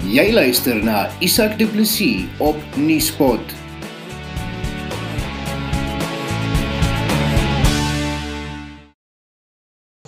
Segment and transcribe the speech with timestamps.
[0.00, 3.52] Jy luister na Isak Du Plessis op Nieuwspot.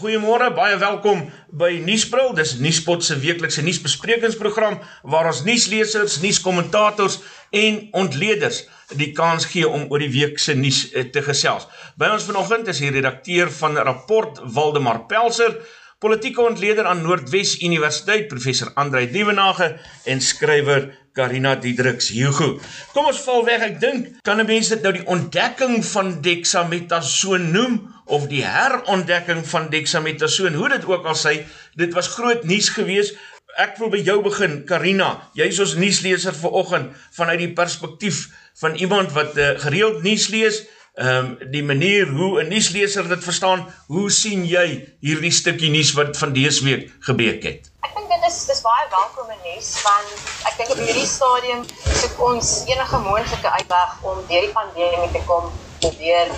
[0.01, 1.21] Goeiemôre, baie welkom
[1.53, 2.33] by Nuusbril.
[2.33, 7.21] Dis Nuuspot se weeklikse nuusbesprekingsprogram waar ons nuuslesers, nuuskommentators
[7.53, 8.65] en ontleeders
[8.97, 11.69] die kans gee om oor die week se nuus eh, te gesels.
[12.01, 15.61] By ons vanoggend is die redakteur van Rapport Waldemar Pelser,
[16.03, 19.69] politieke ontleder aan Noordwes Universiteit professor Andrei Dievenage
[20.11, 22.57] en skrywer Karina Diedriks Hugo.
[22.95, 23.63] Kom ons val weg.
[23.63, 27.77] Ek dink kan 'n mens dit nou die ontdekking van dexamethasone noem
[28.07, 33.15] of die herontdekking van dexamethasone, hoe dit ook al sê, dit was groot nuus geweest.
[33.57, 35.31] Ek wil by jou begin, Karina.
[35.35, 38.29] Jy's ons nuusleser vanoggend vanuit die perspektief
[38.59, 40.65] van iemand wat uh, gereeld nuus lees
[40.95, 46.17] um, die manier hoe 'n nuusleser dit verstaan, hoe sien jy hierdie stukkie nuus wat
[46.17, 47.71] van dese week gebreek het?
[47.81, 50.13] Ek dink dit is dis baie welkome nuus want
[50.45, 51.65] ek dink op hierdie stadium
[52.01, 56.31] soek ons enige moontlike uitweg om deur die pandemie te kom probeer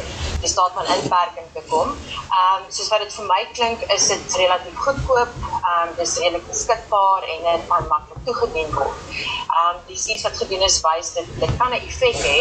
[0.45, 1.89] die staat van inperking te kom.
[1.91, 5.33] Ehm um, soos wat dit vir my klink, is dit relatief goedkoop.
[5.41, 9.03] Ehm um, dis redelik beskikbaar en dit kan maklik toegedien word.
[9.17, 12.39] Ehm um, die studies wat gedoen is wys dit dit kan 'n effek hê.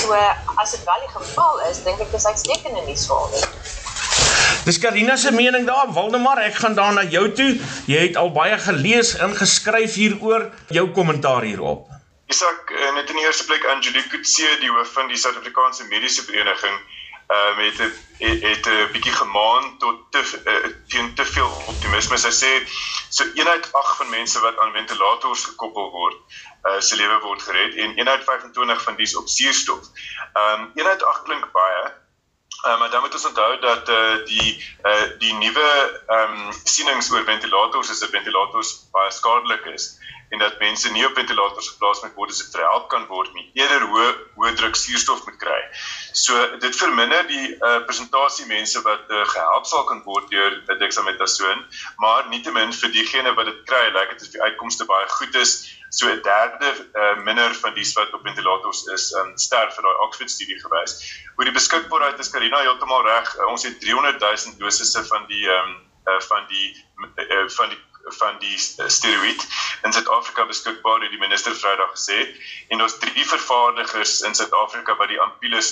[0.00, 0.14] So
[0.62, 3.46] as dit wel die geval is, dink ek dis uitstekende nuus vir ons.
[4.68, 7.52] Dis Karina se mening daar, Waldemar, ek gaan daar na jou toe.
[7.88, 10.50] Jy het al baie gelees en geskryf hieroor.
[10.68, 11.87] Jou kommentaar hierop.
[12.28, 16.74] Isak, uh, net in eerste plek Angelique Kutse, die hoof van die Suid-Afrikaanse Mediese Vereniging,
[17.32, 22.18] uh, het het, het 'n bietjie gemaan tot te uh, teen te veel optimisme.
[22.18, 22.50] Sy sê
[23.08, 26.18] so eenheid 8 van mense wat aan ventilators gekoppel word,
[26.68, 29.88] uh, se lewe word gered en eenheid 25 van dies op suurstof.
[30.32, 31.96] Ehm um, eenheid 8 klink baie
[32.66, 35.68] Uh, maar dan moet ons onthou dat uh, die uh, die nuwe
[36.06, 39.97] ehm um, sienings oor ventilators is dat ventilators baie skadelik is
[40.28, 43.46] en dat mense nie op ventilators geplaas moet word as dit verhelp kan word nie,
[43.56, 45.58] eerder hoë hoë druk suurstof moet kry.
[46.12, 51.64] So dit verminder die uh, presentasie mense wat uh, gehelp sal kan word deur dexamethasone,
[52.04, 55.56] maar nietemin vir diegene wat dit kry, lyk dit asof die uitkomste baie goed is.
[55.90, 60.04] So 'n derde uh, minder van die wat op ventilators is, um, sterf vir daai
[60.04, 60.98] Oxford studie gewys.
[61.36, 63.36] Oor die beskikbaarheid is Karina heeltemal reg.
[63.38, 66.68] Uh, ons het 300 000 dosisse van die um, uh, van die
[67.28, 67.82] uh, van die
[68.16, 69.42] van die steroïd
[69.84, 72.18] in Suid-Afrika beskikbaar het die minister Vrydag gesê
[72.68, 75.70] en daar's drie vervaardigers in Suid-Afrika wat die ampules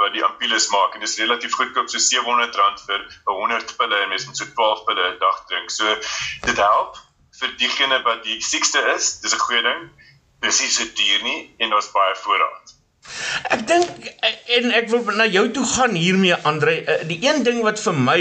[0.00, 4.12] wat die ampules maak en dit is relatief goedkoop so R700 vir 100 pille en
[4.12, 5.70] mens moet so 12 pille 'n dag drink.
[5.70, 5.96] So
[6.46, 7.00] dit help
[7.40, 9.20] vir diegene wat die siekste is.
[9.20, 9.88] Dis 'n goeie ding.
[10.40, 12.74] Dis nie so duur nie en daar's baie voorraad.
[13.54, 14.08] Ek dink
[14.58, 16.84] en ek wil na jou toe gaan hiermee Andre.
[16.84, 18.20] Eh, die een ding wat vir my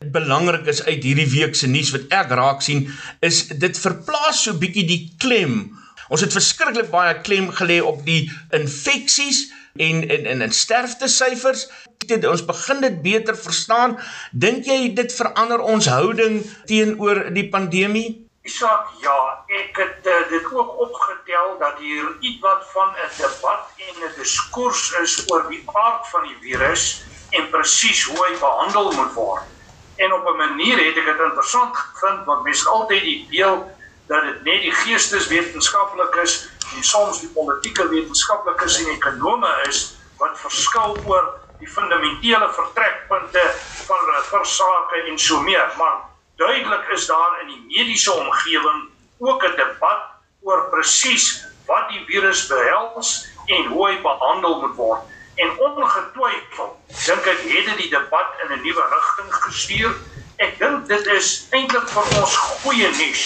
[0.00, 2.86] belangrik is uit hierdie week se nuus wat ek raak sien
[3.24, 5.76] is dit verplaas so bietjie die klem.
[6.12, 9.46] Ons het verskriklik baie klem gelê op die infeksies
[9.80, 11.66] en en en, en sterfte syfers.
[12.06, 13.96] Dit ons begin dit beter verstaan.
[14.32, 16.38] Dink jy dit verander ons houding
[16.70, 18.08] teenoor die pandemie?
[18.46, 19.16] Isak, ja,
[19.50, 24.92] ek het uh, dit ook opgetel dat hier ietwat van 'n debat en 'n diskurs
[25.02, 29.55] is oor die aard van die virus en presies hoe hy behandel moet word.
[29.96, 33.64] En op 'n manier het ek dit interessant gevind want mense altyd die beeld
[34.06, 41.02] dat dit net die geesteswetenskaplikes en soms die politieke wetenskaplikes en ekonome is wat verskil
[41.04, 43.44] oor die fundamentele vertrekpunte
[43.86, 45.72] van versake en so meer.
[45.78, 45.96] Maar
[46.36, 50.02] duidelik is daar in die mediese omgewing ook 'n debat
[50.40, 55.15] oor presies wat die virus behels en hoe hy behandel moet word.
[55.36, 56.76] En ongetwyfeld
[57.06, 59.92] dink ek het dit die debat in 'n nuwe rigting gestuur.
[60.36, 63.22] Ek dink dit is eintlik vir ons goeie nuus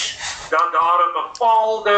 [0.49, 1.97] dat daar 'n bepaalde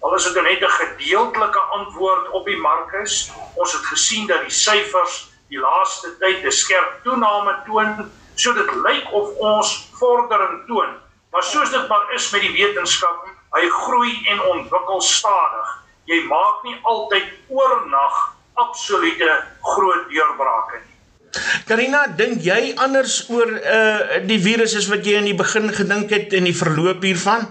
[0.00, 3.30] al is dit net 'n gedeeltelike antwoord op die mark is.
[3.54, 8.70] Ons het gesien dat die syfers die laaste tyd 'n skerp toename toon, so dit
[8.74, 10.96] lyk of ons vordering toon.
[11.30, 15.68] Maar soos dit maar is met die wetenskap, hy groei en ontwikkel stadig.
[16.04, 19.30] Jy maak nie altyd oornag absolute
[19.74, 20.96] groot deurbrake nie.
[21.68, 26.12] Karina, dink jy anders oor uh die virus as wat jy in die begin gedink
[26.14, 27.46] het en die verloop hiervan?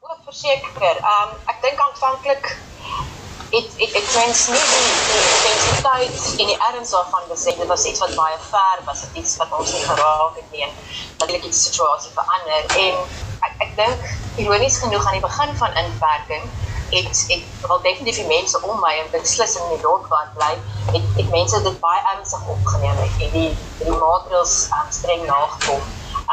[0.00, 1.00] O, verseker.
[1.14, 2.54] Um ek dink aanvanklik
[3.52, 8.00] het ek ek mens nie die intensiteit en die erns daarvan besef dit was iets
[8.00, 10.68] wat baie ver was, iets wat ons nie geraak het nie.
[11.20, 13.02] Natuurlik het die situasie verander en
[13.48, 16.48] ek ek dink ironies genoeg aan die begin van inperking
[16.92, 20.52] het ek wel definitief mense om my en beslis in die dorp waar bly
[20.92, 25.86] het ek mense dit baie ernstig opgeneem het en die die maatreëls um, streng nagekom.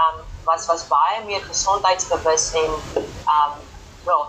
[0.03, 0.19] Um
[0.49, 2.75] was was baie meer gesondheidsbewus en
[3.37, 3.55] um
[4.09, 4.27] wel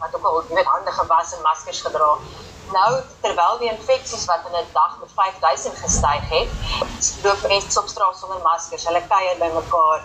[0.00, 2.12] wat ook al weet hande gewas en maskers gedra.
[2.72, 6.50] Nou terwyl die infeksies wat in 'n dag met 5000 gestyg het,
[7.22, 8.84] loop mense op straat sonder maskers.
[8.84, 10.00] Hulle kuier by mekaar.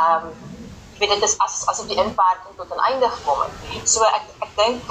[0.00, 0.55] Ehm um,
[0.96, 3.88] jy weet dit is as asof die inperking tot 'n einde gekom het.
[3.88, 4.82] So ek ek dink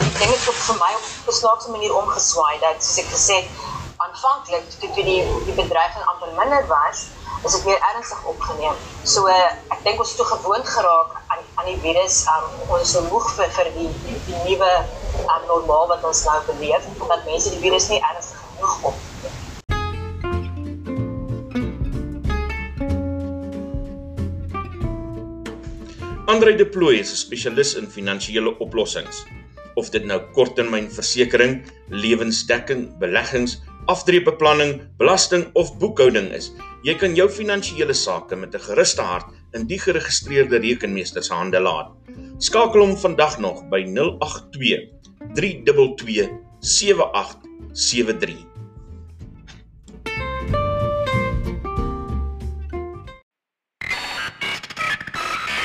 [0.00, 3.34] ek dink dit het vir my op 'n snaakse manier omgeswaai dat soos ek gesê
[3.40, 3.48] het
[3.96, 6.98] aanvanklik toe die die bedreiging amper minder was,
[7.44, 8.76] is dit meer ernstig opgeneem.
[9.04, 12.24] So ek dink ons het toe gewoond geraak aan aan die virus.
[12.32, 14.72] Um, ons is so moeg vir vir die die, die nuwe
[15.28, 19.09] um, normaal wat ons nou beleef, omdat mense die virus nie ernstig genoeg op
[26.30, 29.24] Andre De Plooy is 'n spesialis in finansiële oplossings.
[29.74, 33.58] Of dit nou korttermynversekering, lewensdekking, beleggings
[33.90, 36.52] aftreebeplanning, belasting of boekhouding is.
[36.86, 39.26] Jy kan jou finansiële sake met 'n gerusde hart
[39.58, 41.90] in die geregistreerde rekenmeester se hande laat.
[42.38, 44.88] Skakel hom vandag nog by 082
[45.34, 46.30] 322
[46.60, 48.49] 7873.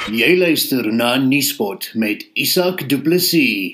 [0.05, 3.73] Jy luister na Nuuspot met Isak Du Plessis.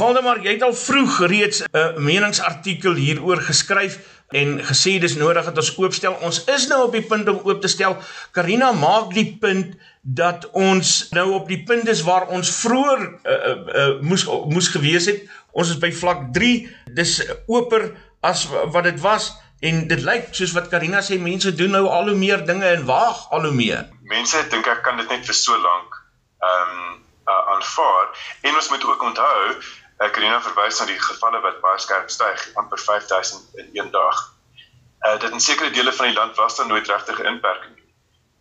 [0.00, 3.98] Waldemar, jy het al vroeg reeds 'n meningsartikel hieroor geskryf
[4.32, 6.16] en gesê dis nodig dat ons oopstel.
[6.22, 7.96] Ons is nou op die punt om oop te stel.
[8.32, 13.32] Karina maak die punt dat ons nou op die punt is waar ons vroeër uh,
[13.32, 15.28] uh, uh, moes moes gewees het.
[15.52, 16.68] Ons is by vlak 3.
[16.94, 19.32] Dis oper as wat dit was
[19.68, 22.84] en dit lyk soos wat Karina sê mense doen nou al hoe meer dinge en
[22.88, 23.84] waag al hoe meer.
[24.10, 25.98] Mense dink ek kan dit net vir so lank
[26.42, 26.98] ehm um,
[27.30, 31.78] uh, aanvaar en ons moet ook onthou uh, Karina verwys na die gevalle wat baie
[31.84, 34.22] skerp styg amper 5000 in een dag.
[35.06, 37.90] Uh dit in sekere dele van die land was daar nooit regtig inperking nie.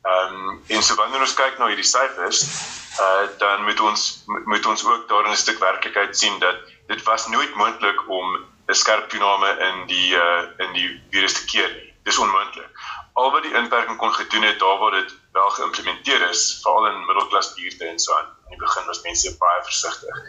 [0.10, 2.42] Ehm um, en so wanneer ons kyk na hierdie syfers
[3.06, 4.08] uh dan moet ons
[4.50, 6.58] moet ons ook daarin 'n stuk werklikheid sien dat
[6.88, 11.46] dit was nooit moontlik om 'n skerp toename in die uh in die virus te
[11.46, 11.94] keer nie.
[12.04, 12.70] Dis onmoontlik.
[13.14, 17.06] Al wat die inperking kon gedoen het daar waar dit wel geïmplementeer is, veral in
[17.06, 18.30] middelklas buurte en so aan.
[18.44, 20.22] In die begin was mense baie versigtig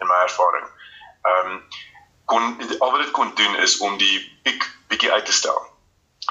[0.00, 0.66] in my ervaring.
[1.22, 1.62] Ehm um,
[2.24, 5.60] kon al wat dit kon doen is om die piek bietjie uit te stel.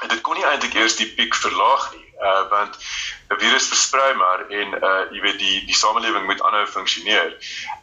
[0.02, 2.76] En dit kon nie eintlik eers die piek verlaag nie, uh want
[3.30, 7.36] 'n virus versprei maar en uh jy weet die die samelewing moet aanhou funksioneer.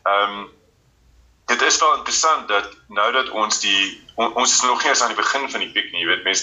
[0.04, 0.48] Ehm um,
[1.48, 5.02] dit is wel interessant dat nou dat ons die on, ons is nog nie eens
[5.02, 6.42] aan die begin van die piek nie, jy weet mens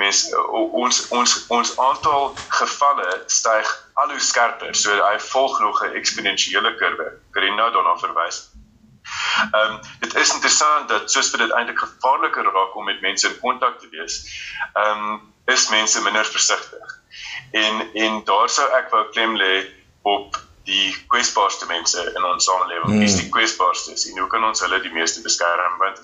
[0.00, 0.22] mens
[0.52, 2.30] ons ons ons aantal
[2.60, 4.72] gevalle styg al hoe skerper.
[4.74, 7.12] So hy volg nog 'n eksponensiële kurwe.
[7.36, 8.48] Karina daarna verwys.
[9.52, 13.38] Ehm um, dit is interessant dat soos dit eintlik gevaarliker raak om met mense in
[13.40, 14.22] kontak te wees,
[14.72, 17.00] ehm um, is mense minder versigtig.
[17.52, 19.66] En en daar sou ek wou klem lê
[20.02, 22.90] op die kwesbaarste mense in ons samelewing.
[22.90, 23.08] Wie mm.
[23.08, 25.78] is die kwesbaarstes en hoe kan ons hulle die meeste beskerm?
[25.82, 26.00] Want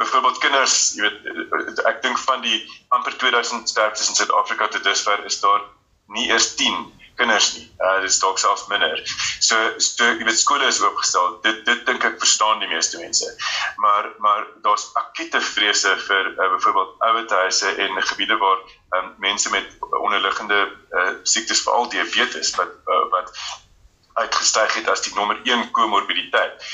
[0.00, 2.58] byvoorbeeld kinders, jy weet ek dink van die
[2.96, 5.64] amper 2000 sterftes in Suid-Afrika tot dusver is daar
[6.12, 7.64] nie eers 10 kinders nie.
[7.80, 9.00] Uh dit is dalk selfs minder.
[9.40, 11.38] So so jy weet skole is oopgestel.
[11.46, 13.28] Dit dit dink ek verstaan die meeste mense.
[13.84, 18.62] Maar maar daar's akute vrese vir uh, byvoorbeeld ouerhuise en gebiede waar
[18.98, 23.36] um, mense met onderliggende uh, siektes veral diabetes wat uh, wat
[24.14, 26.64] uitgestyg het as die nommer 1 komorbiditeit.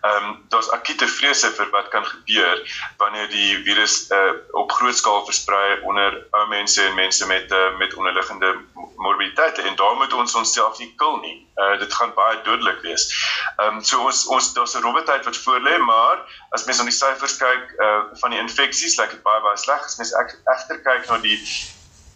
[0.00, 2.62] Ehm um, daar's akute vrese vir wat kan gebeur
[2.96, 7.76] wanneer die virus uh, op groot skaal versprei onder ou mense en mense met uh,
[7.78, 8.56] met onderliggende
[8.96, 11.36] morbiditeite en daar moet ons onsself nie kil nie.
[11.56, 13.08] Uh, dit gaan baie dodelik wees.
[13.56, 16.18] Ehm um, so ons ons daar's 'n robotheid wat voor lê, maar
[16.50, 19.84] as mens aan die syfers kyk uh, van die infeksies, lyk dit baie baie sleg.
[19.84, 20.14] As mens
[20.54, 21.38] egter kyk na die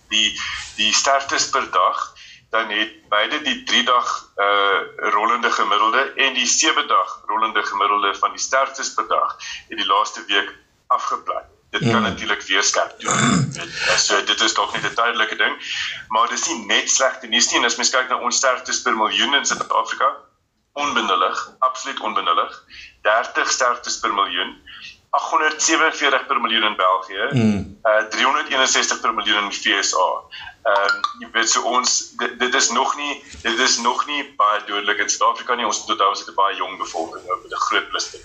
[0.08, 0.40] die
[0.76, 2.12] die sterftes per dag
[2.52, 8.14] dan het beide die 3 dag uh rollende gemiddelde en die 7 dag rollende gemiddelde
[8.14, 9.37] van die sterftes per dag
[9.68, 10.54] in die laaste week
[10.87, 11.49] afgeplat.
[11.71, 12.02] Dit kan mm.
[12.02, 13.52] natuurlik weer skerp doen.
[13.97, 15.54] So dit is dalk net 'n tydelike ding,
[16.09, 18.97] maar dis nie net slegte nuus nie en as mens kyk na ons sterftes per
[18.97, 20.12] miljoen in Suid-Afrika,
[20.73, 22.64] onbenullig, absoluut onbenullig.
[23.09, 24.52] 30 sterftes per miljoen.
[25.11, 27.78] 847 per miljoen in België, mm.
[27.85, 30.09] uh 361 per miljoen in die FSA.
[30.62, 34.21] Ehm um, jy weet so ons dit, dit is nog nie dit is nog nie
[34.38, 35.66] baie dodelik in Suid-Afrika nie.
[35.66, 38.23] Ons moet onthou ons het 'n baie jong bevolking nou met 'n groot pluspunt.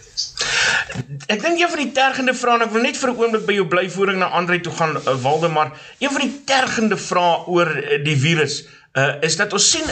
[1.33, 3.53] Ek dink een van die tergende vrae en ek wil net vir 'n oomblik by
[3.53, 5.71] jou blyvoering na Andre toe gaan uh, Waldemar.
[5.97, 9.89] Een van die tergende vrae oor uh, die virus uh, is dat ons sien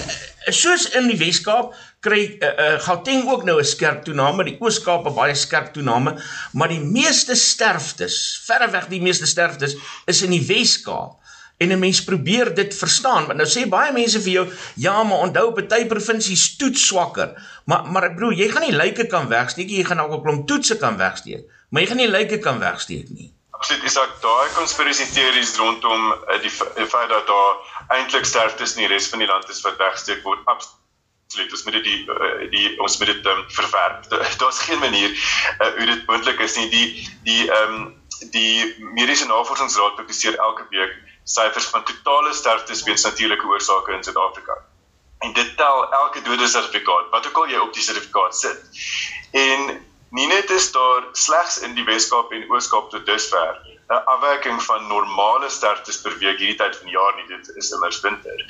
[0.54, 1.74] soos in die Wes-Kaap
[2.06, 6.18] kry uh, uh, Gauteng ook nou 'n skerp toename, die Oos-Kaap 'n baie skerp toename,
[6.54, 11.26] maar die meeste sterftes, verreweg die meeste sterftes is in die Wes-Kaap.
[11.58, 13.26] En 'n mens probeer dit verstaan.
[13.26, 17.36] Want nou sê baie mense vir jou, ja, maar onthou party provinsies toets swakker.
[17.66, 20.22] Maar maar ek bedoel, jy gaan nie lyke kan wegsteek nie, jy gaan ook 'n
[20.22, 23.34] klomp toetse kan wegsteek, maar jy gaan nie lyke kan wegsteek nie.
[23.52, 26.52] Absoluut, is ek daai konspirasie teorieë rondom uh, die,
[26.94, 27.54] feit dat daar
[27.88, 30.40] eintlik sterftes in die res van die land is wat wegsteek word.
[30.46, 34.10] Absoluut, ons moet dit die, die, die ons moet dit um, verwerp.
[34.42, 36.70] Daar's geen manier uh, hoe dit moontlik is nie.
[36.70, 36.88] Die
[37.24, 37.94] die ehm um,
[38.32, 40.94] die mediese navorsingsraad publiseer elke week
[41.26, 44.58] syfers van totale sterftes weens natuurlike oorsake in Suid-Afrika.
[45.26, 48.82] En dit tel elke dode sertifikaat, wat ook al jy op die sertifikaat sit.
[49.32, 53.58] En nie net is daar slegs in die Weskaap en Oos-Kaap tot dusver
[53.90, 57.72] 'n afwyking van normale sterftes per week hierdie tyd van die jaar nie, dit is
[57.72, 58.46] immers winter.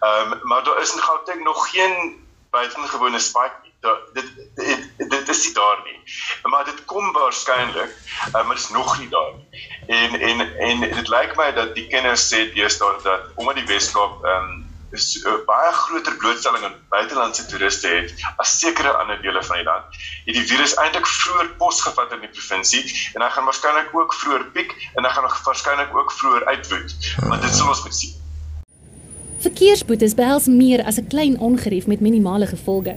[0.00, 3.86] Ehm um, maar daar is in Gauteng nog geen buitengewone spike nie.
[3.86, 5.98] Da, dit, dit dit is nie daar nie.
[6.42, 7.92] Maar dit kom waarskynlik,
[8.26, 9.68] uh, maar dit is nog nie daar nie.
[9.86, 14.24] En en en dit lyk my dat die kenners sê deesdae dat omdat die Weskaap
[14.24, 19.42] ehm um, is uh, baie groter blootstelling aan buitelandse toeriste het as sekere ander dele
[19.44, 19.98] van die land.
[20.24, 24.46] Het die virus eintlik vroeër posgevat in die provinsie en hy gaan waarskynlik ook vroeër
[24.56, 26.96] piek en hy gaan waarskynlik ook vroeër uitwoed.
[27.28, 28.16] Maar dit sal ons moet sien.
[29.44, 32.96] Verkeersboetes behels meer as 'n klein ongerief met minimale gevolge.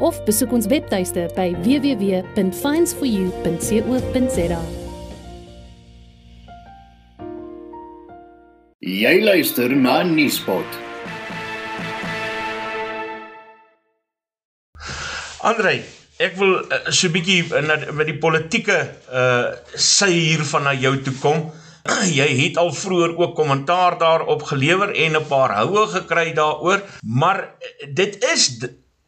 [0.00, 4.60] of besoek ons webtuiste by www.finds4u.co.za.
[8.80, 10.64] Jy luister na Nuuspot.
[15.44, 15.84] Andre,
[16.20, 17.64] ek wil uh, so 'n bietjie uh,
[17.96, 18.76] met die politieke
[19.08, 21.48] uh sy hiervan na jou toe kom.
[22.20, 27.56] jy het al vroeër ook kommentaar daarop gelewer en 'n paar houe gekry daaroor, maar
[27.88, 28.60] dit is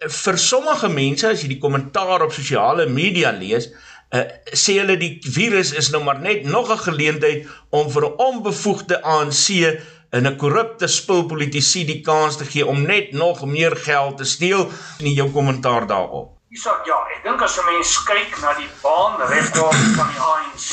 [0.09, 3.69] vir sommige mense as jy die kommentaar op sosiale media lees,
[4.15, 8.17] uh, sê hulle die virus is nou maar net nog 'n geleentheid om vir 'n
[8.19, 9.79] onbevoegde ANC
[10.11, 14.71] en 'n korrupte spulpolitisie die kans te gee om net nog meer geld te steel
[14.99, 16.39] in jou kommentaar daarop.
[16.51, 20.69] Isak, ja, ek dink as 'n mens kyk na die baanrekord van die ANC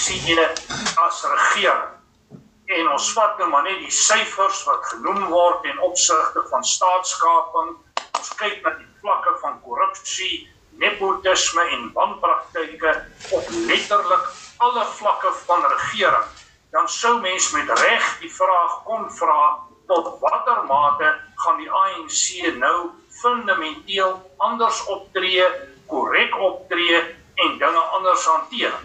[1.08, 2.00] as regering
[2.78, 7.72] en ons vat nou maar net die syfers wat genoem word en opsigte van staatskaping,
[8.20, 10.48] ons kyk na die vlakke van korrupsie,
[10.80, 12.94] nepotisme en wanpraktyke
[13.36, 16.28] op letterlik alle vlakke van regering,
[16.72, 19.42] dan sou mens met reg die vraag kon vra
[19.90, 21.14] tot watter mate
[21.44, 22.90] gaan die ANC nou
[23.22, 25.46] fundamenteel anders optree,
[25.90, 27.00] korrek optree
[27.46, 28.76] en dinge anders hanteer.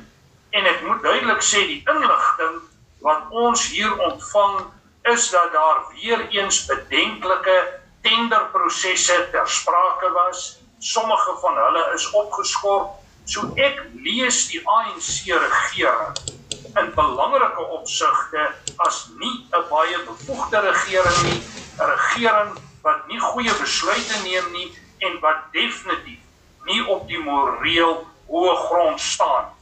[0.55, 2.63] En ek moet duidelik sê die inligting
[3.05, 4.63] wat ons hier ontvang
[5.13, 7.57] is dat daar weer eens bedenklike
[8.05, 10.61] tenderprosesse ter sprake was.
[10.79, 13.01] Sommige van hulle is opgeskort.
[13.25, 16.13] So ek lees die ANC regering
[16.75, 18.51] in belangrike opsigte
[18.85, 21.41] as nie 'n baie bevoegde regering nie,
[21.81, 22.51] 'n regering
[22.83, 24.69] wat nie goeie besluite neem nie
[24.99, 26.21] en wat definitief
[26.65, 29.53] nie op die moreel hoë grond staan.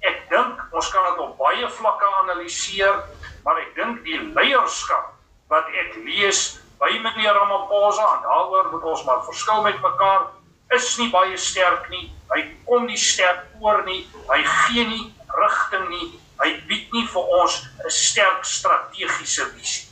[0.00, 3.04] Ek dink ons kan dit op baie vlakke analiseer,
[3.44, 5.12] maar ek dink die leierskap
[5.48, 10.30] wat ek lees by meneer Ramaphosa en daaroor moet ons maar verskil met mekaar
[10.76, 12.06] is nie baie sterk nie.
[12.30, 14.06] Hy kom nie sterk oor nie.
[14.30, 16.08] Hy gee nie rigting nie.
[16.40, 19.90] Hy bied nie vir ons 'n sterk strategiese visie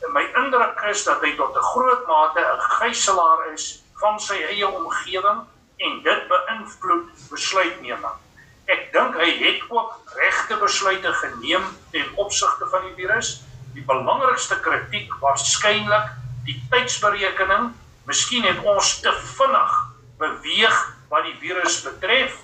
[0.00, 4.38] En my indruk is dat hy tot 'n groot mate 'n gijslaer is van sy
[4.52, 5.40] eie omgewing
[5.76, 8.16] en dit beïnvloed besluitneming.
[8.64, 13.42] Ek dink hy het ook regte besluite geneem ten opsigte van die virus.
[13.80, 16.10] Die belangrikste kritiek waarskynlik
[16.44, 17.70] die tydsberekening.
[18.04, 19.76] Miskien het ons te vinnig
[20.20, 20.76] beweeg
[21.08, 22.34] wat die virus betref,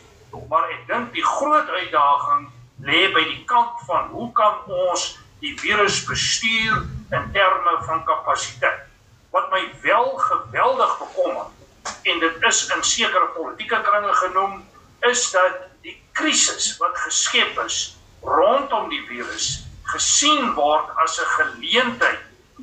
[0.48, 2.46] maar ek dink die groot uitdaging
[2.88, 5.04] lê by die kant van hoe kan ons
[5.44, 6.80] die virus bestuur
[7.12, 8.88] in terme van kapasiteit.
[9.36, 11.52] Wat my wel geweldig bekommer
[12.08, 14.58] en dit is in sekere politieke kringe genoem
[15.12, 17.80] is dat die krisis wat geskep is
[18.24, 22.22] rondom die virus gesien word as 'n geleentheid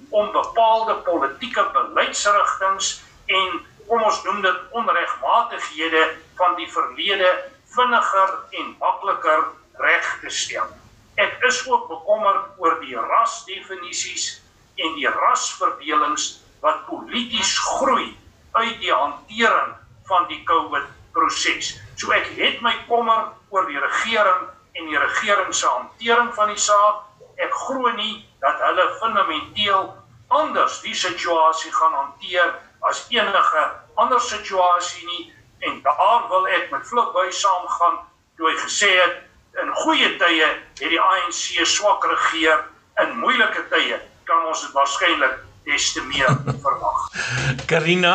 [0.09, 6.03] om bepaalde politieke beleidsrigtinge en kom ons noem dit onregmatighede
[6.37, 7.29] van die verlede
[7.75, 9.43] vinniger en makliker
[9.81, 10.67] reg te stel.
[11.15, 14.41] Ek is ook bekommerd oor die rasdefinisies
[14.81, 18.17] en die rasverdelings wat polities groei
[18.53, 19.73] uit die hantering
[20.09, 21.75] van die COVID proses.
[21.95, 26.61] So ek het my kommer oor die regering en die regering se hantering van die
[26.61, 27.03] saak.
[27.41, 29.93] Ek glo nie dat hulle fundamenteel
[30.27, 32.55] anders die situasie gaan hanteer
[32.89, 33.63] as enige
[33.95, 35.23] ander situasie nie
[35.59, 38.01] en daar wil ek met vlug by saamgaan
[38.37, 42.65] toe hy gesê het in goeie tye het die ANC swak regeer
[43.03, 45.37] in moeilike tye kan ons dit waarskynlik
[45.67, 46.31] des te meer
[46.63, 47.03] verwag.
[47.69, 48.13] Karina,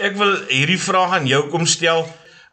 [0.00, 2.04] ek wil hierdie vraag aan jou kom stel.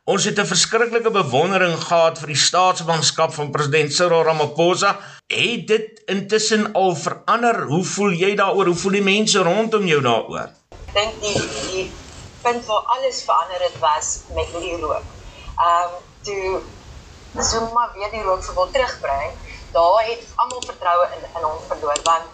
[0.08, 5.00] Ons het 'n verskriklike bewondering gehad vir die staatsmanskap van president Cyril Ramaphosa.
[5.28, 7.62] Het dit intussen al verander?
[7.64, 8.66] Hoe voel jy daaroor?
[8.66, 10.48] Hoe voel die mense rondom jou daaroor?
[10.86, 11.92] Ek dink die die
[12.42, 15.04] punt waar alles verander het was met die rook.
[15.66, 16.62] Ehm um, toe
[17.44, 19.32] Zuma weer die rookverbod terugbring,
[19.72, 22.26] daar het almal vertroue in in hom verloor want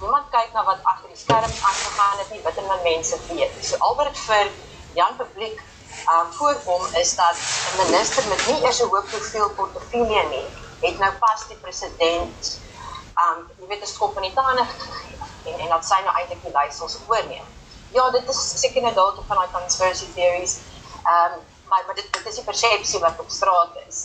[0.00, 3.52] niemand kyk na wat agter die skerms aangegaan het nie, wat in mense weet.
[3.64, 4.46] So al wat vir
[4.92, 5.60] Jan publiek
[6.08, 7.36] um voorkom is dat
[7.72, 10.48] 'n minister met nie eers 'n hoë profiel portefeulje nie,
[10.80, 12.60] het nou pas die president
[13.24, 14.66] um jy weet 'n skop in die tande
[15.44, 17.46] en en dat sy nou eintlik die leiersels oorneem.
[17.88, 20.54] Ja, dit is seker nou dalk van daai conspiracy theories.
[21.12, 21.32] Um
[21.64, 23.98] maar maar dit dit is die persepsie wat op straat is.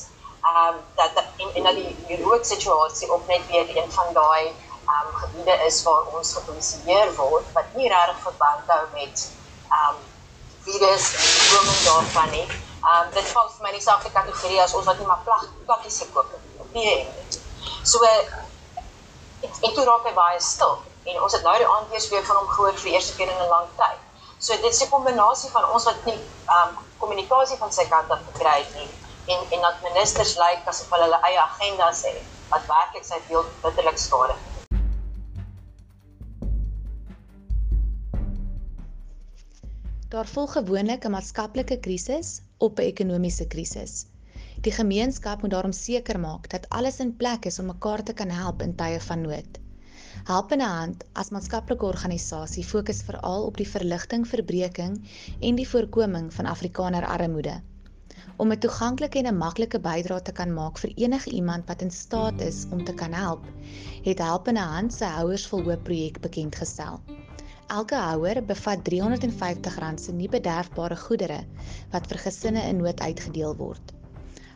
[0.50, 4.48] Um dat dat en en dat die rook situasie ook net weer een van daai
[4.96, 9.32] um gebiede is waar ons gepolisieer word wat nie regtig verband hou met
[9.80, 10.15] um
[10.66, 12.48] virus en die booming daarvan nie.
[12.94, 16.02] Um dit val vir my nie selfde kategorie as ons wat nie maar plag plakkies
[16.04, 17.40] gekoop het op die end.
[17.84, 22.42] So ek toe raak hy baie stil en ons het nou die aand weer van
[22.42, 24.00] hom gehoor vir die eerste keer in 'n lang tyd.
[24.40, 26.20] So dit is 'n kombinasie van ons wat nie
[26.58, 28.90] um kommunikasie van sy kant af gekry het nie
[29.34, 33.50] en en dat ministers lyk asof hulle hulle eie agendas het wat werklik sy beeld
[33.62, 34.36] bitterlik skade.
[40.14, 44.06] Daar volg gewoonlik 'n maatskaplike krisis op 'n ekonomiese krisis.
[44.62, 48.30] Die gemeenskap moet daarom seker maak dat alles in plek is om mekaar te kan
[48.30, 49.58] help in tye van nood.
[50.24, 56.46] Helpende Hand as maatskaplike organisasie fokus veral op die verligting, verbreeking en die voorkoming van
[56.46, 57.62] Afrikaner armoede.
[58.38, 61.92] Om 'n toeganklike en 'n maklike bydrae te kan maak vir enige iemand wat in
[61.92, 63.46] staat is om te kan help,
[64.04, 67.02] het Helpende Hand se Houers vol Hoop projek bekend gestel.
[67.68, 71.46] Elke houer bevat R350 se nie bederfbare goedere
[71.92, 73.94] wat vir gesinne in nood uitgedeel word.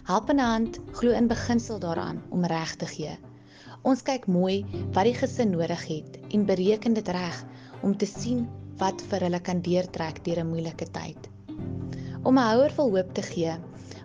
[0.05, 3.17] Helpende Hand glo in beginsel daaraan om reg te gee.
[3.81, 7.45] Ons kyk mooi wat die gesin nodig het en bereken dit reg
[7.81, 11.29] om te sien wat vir hulle kan deurtrek deur 'n moeilike tyd.
[12.23, 13.53] Om 'n houer vol hoop te gee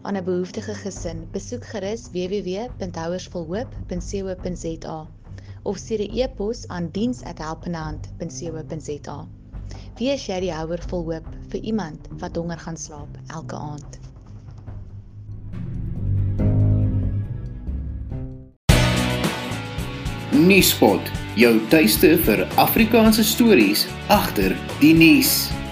[0.03, 4.99] aan 'n behoeftige gesin, besoek gerus www.houersvolhoop.co.za
[5.65, 9.27] of stuur 'n e-pos aan diens@helpenhand.co.za.
[9.97, 13.99] Wie is jy die houer vol hoop vir iemand wat honger gaan slaap elke aand?
[20.35, 21.01] Nuuspot,
[21.39, 25.64] jou tuiste vir Afrikaanse stories agter die nuus.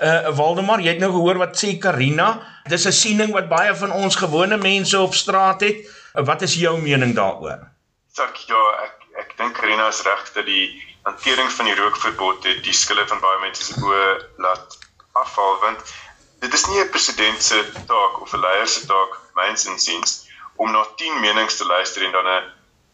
[0.00, 2.40] Uh Waldemar, jy het nou gehoor wat sê Karina.
[2.68, 5.84] Dis 'n siening wat baie van ons gewone mense op straat het.
[6.14, 7.68] Uh, wat is jou mening daaroor?
[8.12, 12.62] Sak ja, ek ek dink Karina is reg dat die hantering van die rookverbod het
[12.64, 13.92] die skille van baie mense se bo
[14.36, 14.78] laat
[15.12, 15.92] afval want
[16.40, 20.72] dit is nie 'n president se taak of 'n leier se taak myns insiens om
[20.72, 22.44] na 10 menings te luister en dan 'n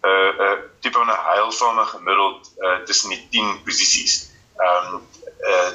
[0.07, 5.07] 'n tipe van 'n heilsame gemiddeld uh, tussen die 10 posisies ehm um,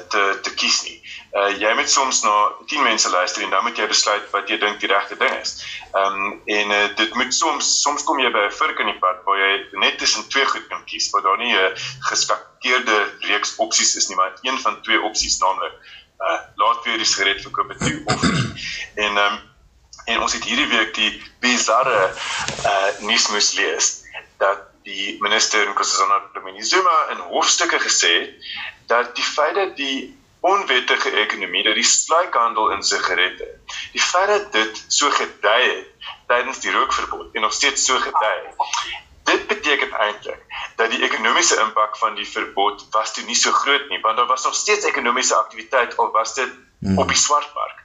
[0.08, 0.98] te te kies nie.
[1.32, 4.58] Uh jy moet soms na 10 mense luister en dan moet jy besluit wat jy
[4.60, 5.54] dink die regte ding is.
[5.92, 8.98] Ehm um, en uh, dit moet soms soms kom jy by 'n vurk in die
[9.04, 9.52] pad waar jy
[9.84, 11.76] net tussen twee goed kan kies, waar daar nie 'n
[12.10, 12.98] geskakeerde
[13.30, 15.72] reeks opsies is nie, maar een van twee opsies naamlik
[16.20, 18.52] uh laat weer die sigaret verkoop toe of nie.
[19.06, 19.40] En ehm um,
[20.04, 22.12] en ons het hierdie week die bizarre
[22.66, 24.02] uh nuus moes lees
[24.38, 28.40] dat die minister Nkosazana Dlamini-Zuma in hofstukke gesê het
[28.92, 29.96] dat die feit dat die
[30.42, 33.48] onwettige ekonomie, dat die sluikhandel in sigarette,
[33.92, 38.34] die feit dat dit so gedei het tydens die rookverbod en nog steeds so gedei
[38.46, 38.56] het,
[39.30, 40.40] dit beteken eintlik
[40.76, 44.26] dat die ekonomiese impak van die verbod was toe nie so groot nie, want daar
[44.26, 46.50] was nog steeds ekonomiese aktiwiteit al was dit
[46.80, 46.98] hmm.
[46.98, 47.78] op die swartmark.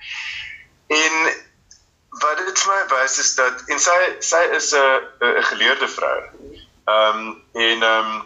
[0.88, 1.14] En
[2.24, 6.18] wat dit vir my wys is dat en sy sy is 'n 'n geleerde vrou.
[6.86, 8.26] Ehm um, en ehm um,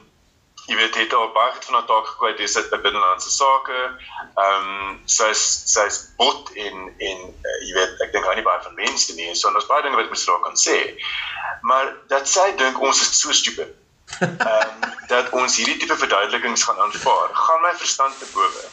[0.71, 3.79] jy weet het al baie goed van haar taak gekwyt dis dit by binnelandse sake.
[4.43, 8.63] Ehm um, sy's sy's bot en en uh, jy weet ek dink hy nie baie
[8.63, 9.36] van mense nie.
[9.36, 10.77] So daar's baie dinge wat mens daar kan sê.
[11.67, 13.75] Maar dat sy dink ons is so stupid.
[14.21, 18.65] Ehm um, dat ons hierdie tipe verduidelikings gaan aanvaar, gaan my verstand te bowe.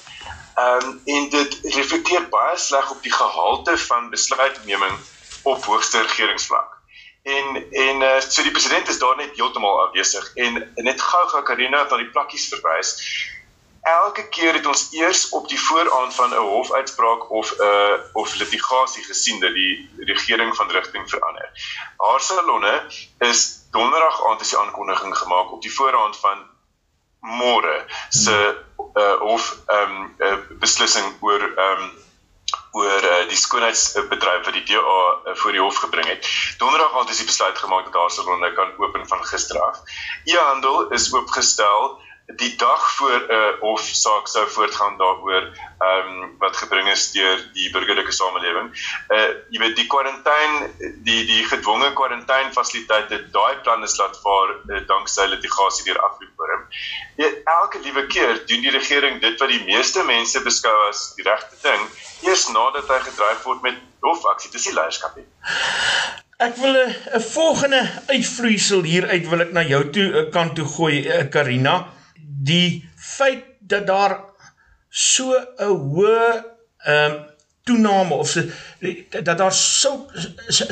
[0.62, 4.98] Ehm um, en dit reflekteer baie sleg op die gehalte van besluitneming
[5.42, 6.67] op hoogste regeringsvlak.
[7.28, 11.82] En en uh, so die president is daar net heeltemal afwesig en net gou-gou Karina
[11.82, 12.94] het aan die plakkies verwys.
[13.88, 18.34] Elke keer het ons eers op die vooraand van 'n hofuitspraak of 'n uh, of
[18.34, 21.48] litigasie gesien dat die regering van rigting verander.
[21.96, 22.74] Haar salonne
[23.18, 26.46] is donderdag aand is die aankondiging gemaak op die vooraand van
[27.20, 28.64] môre se
[28.94, 31.90] uh, of ehm um, 'n uh, beslissing oor ehm um,
[32.72, 36.28] oor uh, die skoonheidsbedryf wat die DA uh, voor die hof gebring het.
[36.58, 39.80] Donderdag aand is die besluit gemaak dat Barcelona kan open van gister af.
[40.24, 41.98] E-handel is oopgestel
[42.36, 45.44] die dag voor 'n uh, eh, of saak sou voortgaan daaroor
[45.78, 48.68] ehm um, wat gebring is deur die burgerlike samelewing.
[49.08, 54.48] Uh jy weet die kwarantyne die die gedwonge kwarantyne fasiliteite daai plan is laat vaar
[54.50, 56.37] uh, danksy litigasie deur Afriforum.
[57.16, 61.26] Ja elke liewe keer doen die regering dit wat die meeste mense beskou as die
[61.26, 61.84] regte ding
[62.28, 64.50] eers nadat hy gedryf word met hofaksie.
[64.50, 65.26] Dis die leierskap nie.
[66.38, 71.28] Ek wil 'n volgende uitvloeisel hier uit wil ek na jou toe kant toe gooi
[71.30, 71.76] Karina.
[71.78, 71.98] Uh,
[72.38, 74.20] die feit dat daar
[74.88, 76.44] so 'n hoë
[76.84, 77.26] ehm um,
[77.68, 78.44] toename of so,
[79.10, 80.06] dat daar so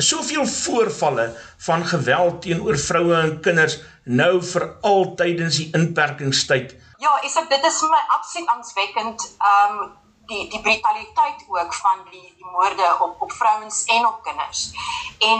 [0.09, 1.29] soveel voorvalle
[1.67, 6.75] van geweld teenoor vroue en kinders nou vir altydens die inperkingstyd.
[6.97, 9.31] Ja, ek sê dit is vir my absoluut angswekkend.
[9.37, 9.95] Ehm um,
[10.27, 14.71] die die brutaliteit ook van die die moorde op op vrouens en op kinders.
[15.19, 15.39] En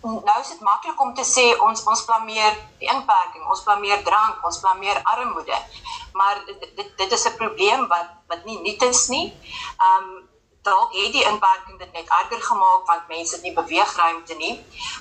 [0.00, 4.44] nou is dit maklik om te sê ons ons blameer die inperking, ons blameer drank,
[4.46, 5.58] ons blameer armoede.
[6.12, 9.26] Maar dit dit is 'n probleem wat wat nie nuut is nie.
[9.88, 10.27] Um
[10.68, 14.54] dalk het die inperking dit net erger gemaak want mense het nie beweegruimte nie.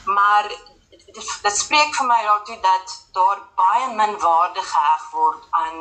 [0.06, 5.78] Maar dit dit spreek vir my daartoe dat daar baie min waarde geheg word aan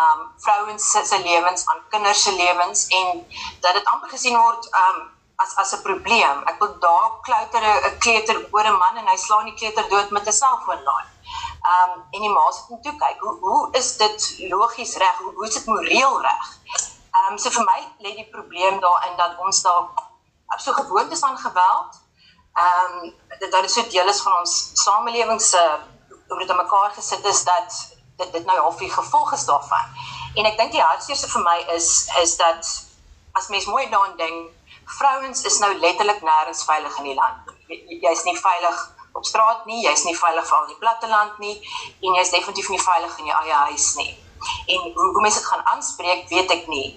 [0.00, 3.26] um vrouens se lewens, aan kinders se lewens en
[3.60, 5.02] dat dit amper gesien word um
[5.42, 6.42] as as 'n probleem.
[6.50, 10.10] Ek wil daar klouter 'n kleuter oor 'n man en hy slaan die kleuter dood
[10.10, 11.06] met 'n selfoonlaai.
[11.70, 13.18] Ehm um, en die ma sit net toe kyk.
[13.24, 15.16] Hoe hoe is dit logies reg?
[15.18, 16.46] Hoe, hoe is dit moreel reg?
[17.22, 21.22] Ehm um, so vir my lê die probleem daarin dat ons op so gewoond is
[21.22, 22.00] aan geweld.
[22.52, 25.62] Ehm um, dat dit so deel is van ons samelewing se
[26.28, 27.68] hoe dit aan mekaar gesit is dat
[28.16, 29.86] dit dit nou half die gevolg is daarvan.
[30.34, 32.72] En ek dink die hartseerste vir my is is dat
[33.32, 34.50] as mens mooi daaraan dink
[34.98, 37.54] vrouens is nou letterlik nêrens veilig in die land.
[38.08, 38.82] Jy's nie veilig
[39.12, 41.56] op straat nie, jy's nie veilig vir al die platteland nie
[42.00, 44.10] en jy's definitief nie veilig in jou eie huis nie.
[44.66, 46.88] En hoe, hoe mense dit gaan aanspreek, weet ek nie.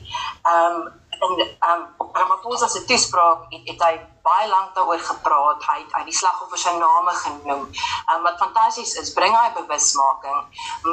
[0.43, 5.63] Ehm um, en ehm um, Ramaphosa se toespraak het, het hy baie lank daaroor gepraat.
[5.71, 7.67] Hy het hy die slagoffers se name genoem.
[7.71, 10.41] Ehm um, wat fantasties is, bring hy bewusmaking,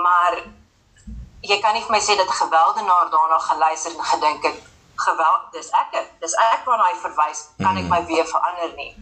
[0.03, 0.43] maar
[1.43, 4.61] jy kan nie vir my sê dat 'n gewelddenaar daarna geluister en gedink het
[4.95, 7.89] geweld dis ek dis ek waarna hy verwys kan ek mm.
[7.89, 8.95] my weer verander nie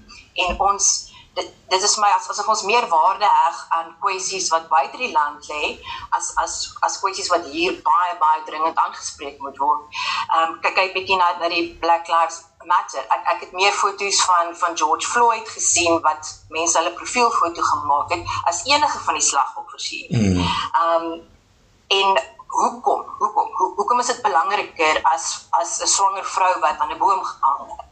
[0.47, 4.69] en ons dit dit is my as asof ons meer waarde heg aan kwessies wat
[4.69, 5.79] buite die land lê
[6.16, 6.55] as as
[6.87, 10.01] as kwessies wat hier baie baie dringend aangespreek moet word.
[10.35, 12.40] Ehm um, kyk kyk bietjie na na die Black Lives
[12.71, 13.05] Matter.
[13.16, 18.16] Ek ek het meer foto's van van George Floyd gesien wat mense hulle profielfoto gemaak
[18.16, 20.11] het as enige van die slagoffers hier.
[20.11, 20.40] Mm.
[20.40, 21.29] Ehm um,
[22.01, 22.19] en
[22.51, 27.23] hoekom hoekom hoekom is dit belangriker as as 'n swanger vrou wat aan 'n boom
[27.25, 27.88] gehang het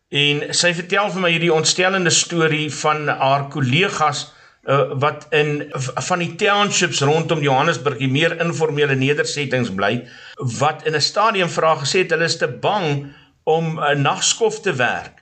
[0.10, 4.24] en sy vertel vir my hierdie ontstellende storie van haar kollegas
[4.65, 5.69] uh, wat in
[6.08, 10.08] van die townships rondom Johannesburg die meer informele nedersettings bly
[10.58, 13.13] wat in 'n stadium vra gesê het hulle is te bang
[13.45, 15.21] om 'n uh, nagskof te werk.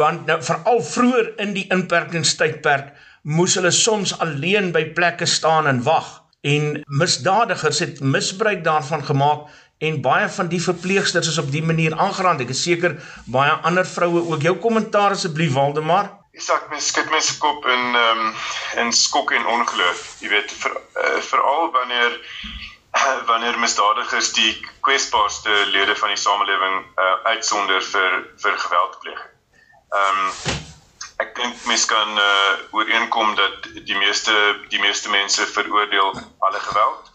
[0.00, 5.82] Want nou veral vroeër in die inperkingstydperk moes hulle soms alleen by plekke staan en
[5.82, 6.24] wag.
[6.40, 11.94] En misdadigers het misbruik daarvan gemaak en baie van die verpleegsters is op die manier
[11.94, 14.42] aangeraan ek is seker baie ander vroue ook.
[14.42, 16.10] Jou kommentaar asseblief Waldemar.
[16.38, 18.34] Isak mens skit mense kop in ehm um,
[18.82, 20.04] in skok en ongeloof.
[20.22, 22.20] Jy weet vir uh, veral wanneer
[23.30, 24.52] wanneer misdadigers die
[24.86, 29.34] kwesbaarste lede van die samelewing uh, uitsonder vir vir geweldpleging
[29.88, 30.56] Ehm um,
[31.22, 34.34] ek dink mense kan uh ooreenkom dat die meeste
[34.68, 37.08] die meeste mense veroordeel alle geweld.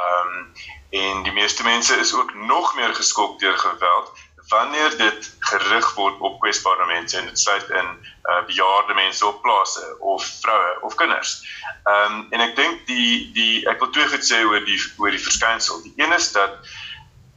[0.00, 0.48] Ehm um,
[0.90, 4.12] en die meeste mense is ook nog meer geskok deur geweld
[4.48, 7.88] wanneer dit gerig word op kwesbare mense en dit sluit in
[8.30, 11.42] uh bejaarde mense op plase of vroue of kinders.
[11.84, 15.10] Ehm um, en ek dink die die ek wil twee goed sê oor die oor
[15.10, 15.82] die verskynsel.
[15.82, 16.58] Die een is dat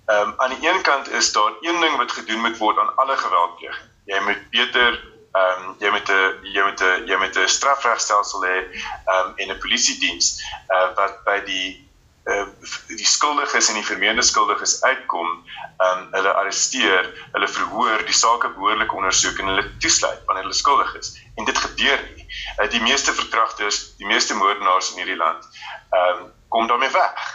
[0.05, 2.95] ehm um, aan die een kant is daar een ding wat gedoen moet word aan
[2.95, 4.97] alle geweldpleging jy moet beter
[5.37, 9.33] ehm um, jy moet 'n jy moet 'n jy moet 'n strafregstelsel hê ehm um,
[9.37, 10.41] en 'n polisie diens
[10.73, 11.88] uh, wat by die
[12.25, 12.45] uh,
[12.87, 15.29] die skuldiges en die vermeende skuldiges uitkom,
[15.79, 20.57] ehm um, hulle arresteer, hulle verhoor, die saak behoorlik ondersoek en hulle toesluit wanneer hulle
[20.57, 21.13] skuldig is.
[21.35, 22.27] En dit gebeur nie.
[22.57, 25.47] Uh, die meeste verkragters, die meeste moordenaars in hierdie land,
[25.91, 27.25] ehm um, kom daarmee weg.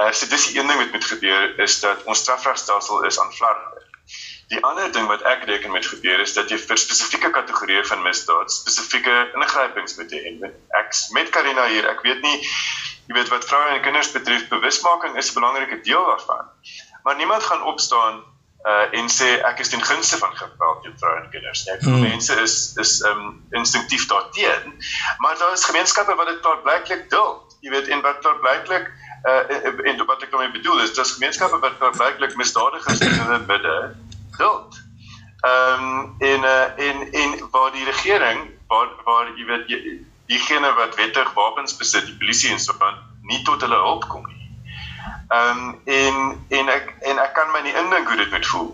[0.00, 3.86] Uh, so dis die een ding wat moet gebeur is dat ons strafregstelsel is aanvlarend
[4.50, 8.00] Die ander ding wat ek reken met gebeur is dat jy vir spesifieke kategorieë van
[8.02, 10.32] misdaad spesifieke ingrypings moet hê.
[10.80, 12.40] Ek met Karina hier, ek weet nie
[13.06, 16.46] jy weet wat vroue en kinders betref, bewusmaking is 'n belangrike deel daarvan.
[17.02, 18.22] Maar niemand gaan opstaan
[18.66, 21.64] uh en sê ek is ten gunste van geweld teen vroue en kinders.
[21.64, 22.02] Net vir hmm.
[22.02, 24.74] mense is is um instinktief daarteen.
[25.18, 27.56] Maar daar is gemeenskappe wat dit klaarblyklik duld.
[27.60, 28.92] Jy weet en wat klaarblyklik
[29.24, 33.96] uh en wat ek daarmee bedoel is, dis gemeenskappe wat klaarblyklik misdadigers in hulle midde
[34.32, 34.80] skuld.
[35.40, 39.68] Ehm um, en uh, en en waar die regering waar waar jy weet
[40.30, 42.98] diegene wat wettig wapens besit, die polisie en so aan,
[43.30, 44.38] nie tot hulle hulp kom nie.
[45.30, 46.16] Ehm um, en
[46.58, 48.70] en ek en ek kan my nie indink hoe dit moet voel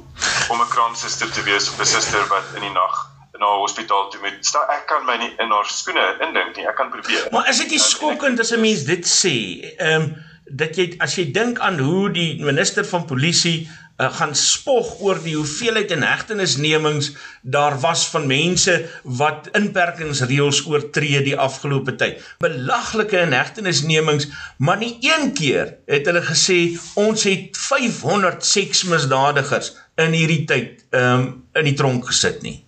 [0.52, 2.96] om 'n kraamsuster te wees of 'n suster wat in die nag
[3.38, 4.38] na 'n hospitaal toe moet.
[4.40, 6.66] Sta ek kan my nie in haar skoene indink nie.
[6.68, 7.28] Ek kan probeer.
[7.30, 9.36] Maar is dit nie skokkend as 'n mens dit sê?
[9.76, 10.16] Ehm um,
[10.46, 15.20] dat jy as jy dink aan hoe die minister van polisie uh, gaan spog oor
[15.22, 18.76] die hoeveelheid en hegtenisnemings daar was van mense
[19.20, 22.20] wat inperkingsreëls oortree die afgelope tyd.
[22.42, 24.28] Belaglike inhegtenisnemings,
[24.58, 26.60] maar nie een keer het hulle gesê
[26.94, 32.65] ons het 500 seksmisdadigers in hierdie tyd um, in die tronk gesit nie.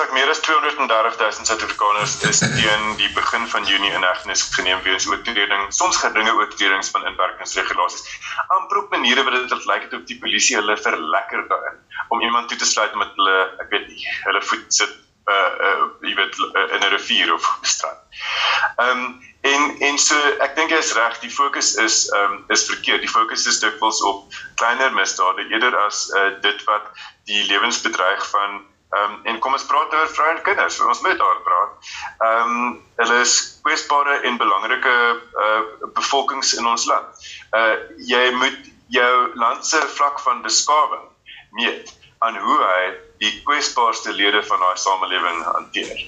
[0.00, 4.80] Ek meer as 230 000 Suid-Afrikaners is teen die begin van Junie in hegtenis geneem
[4.86, 8.06] weens oortreding, soms gedinge oortredings van inperkingsregulasies.
[8.56, 11.76] Amper op maniere wat dit lyk het op die polisie hulle verlekker daarin
[12.08, 14.96] om iemand toe te sluit met hulle, ek weet nie, hulle voet sit
[15.30, 18.00] uh uh jy weet uh, in 'n rivier of strand.
[18.80, 19.04] Ehm um,
[19.52, 23.04] en en so ek dink jy is reg, die fokus is ehm um, is verkeerd.
[23.04, 26.90] Die fokus is dikwels op kleiner misdade eerder as uh dit wat
[27.30, 30.80] die lewensbedreig van Ehm um, en kom ons praat oor vroue en kinders.
[30.84, 31.92] Ons moet daar praat.
[32.26, 34.96] Ehm um, hulle is kwesbare en belangrike
[35.44, 37.24] uh bevolkings in ons land.
[37.56, 37.74] Uh
[38.10, 41.06] jy moet jou land se vlak van beskawing
[41.56, 42.82] meet aan hoe hy
[43.22, 46.02] die kwesbaarste lede van daai samelewing hanteer.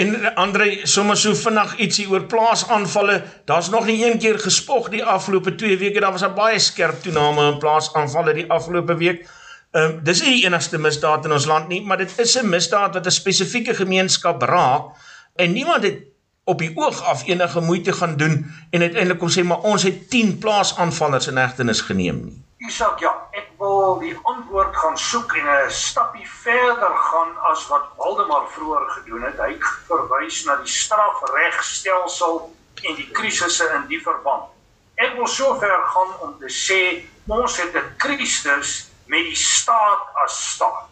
[0.00, 3.20] En Andre, sommer so vinnig ietsie oor plaasaanvalle.
[3.46, 6.00] Daar's nog nie een keer gespog die afgelope 2 weke.
[6.00, 9.28] Daar was 'n baie skerp toename in plaasaanvalle die afgelope week.
[9.70, 12.48] Ehm um, dis nie die enigste misdaad in ons land nie, maar dit is 'n
[12.48, 14.98] misdaad wat 'n spesifieke gemeenskap raak
[15.36, 15.98] en niemand het
[16.44, 18.34] op die oog af enige moeite gaan doen
[18.70, 22.42] en uiteindelik kom sê maar ons het 10 plaasaanvallers in hegtenis geneem nie.
[22.56, 27.86] Isak, ja, ek wil die antwoord gaan soek en 'n stappie verder gaan as wat
[27.96, 29.38] Waldemar vroeër gedoen het.
[29.38, 29.56] Hy
[29.86, 34.50] verwys na die strafregstelsel en die krisisse in die verband.
[34.94, 40.36] Ek wil sover gaan om te sê ons het 'n krisis met die staat as
[40.54, 40.88] staat.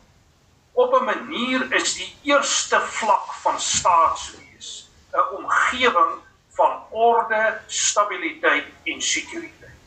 [0.72, 6.12] Op 'n manier is die eerste vlak van staatswees 'n omgewing
[6.48, 9.82] van orde, stabiliteit en sekuriteit.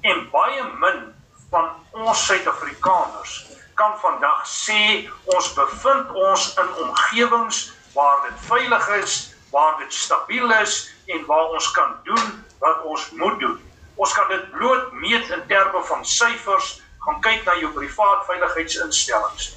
[0.00, 1.14] En baie min
[1.50, 9.34] van ons Suid-Afrikaners kan vandag sê ons bevind ons in omgewings waar dit veilig is,
[9.50, 13.58] waar dit stabiel is en waar ons kan doen wat ons moet doen.
[13.94, 19.52] Ons kan dit bloot meet in terme van syfers gaan kyk na jou privaat veiligheidsinstellings.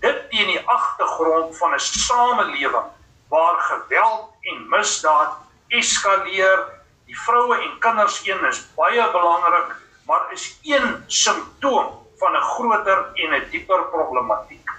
[0.00, 2.88] Dit teen die agtergrond van 'n samelewing
[3.28, 5.36] waar geweld en misdaad
[5.68, 6.64] eskaleer.
[7.06, 13.10] Die vroue en kinders een is baie belangrik, maar is een simptoom van 'n groter
[13.14, 14.70] en 'n dieper problematiek.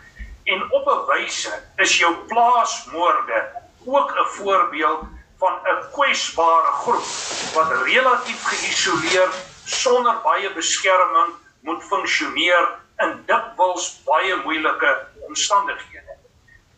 [0.43, 3.51] En op 'n wyse is jou plaasmoorde
[3.85, 5.03] ook 'n voorbeeld
[5.37, 7.07] van 'n kwesbare groep
[7.53, 9.29] wat relatief geïsoleer
[9.65, 12.69] sonder baie beskerming moet funksioneer
[13.03, 14.91] in dikwels baie moeilike
[15.27, 16.17] omstandighede.